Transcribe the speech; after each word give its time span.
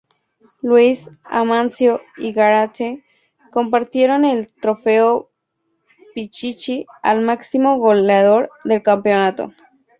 Luis, 0.63 1.11
Amancio 1.29 2.01
y 2.17 2.33
Gárate 2.33 3.03
compartieron 3.51 4.25
el 4.25 4.51
Trofeo 4.51 5.29
Pichichi 6.15 6.87
al 7.03 7.21
máximo 7.21 7.77
goleador 7.77 8.49
del 8.63 8.81
campeonato. 8.81 9.53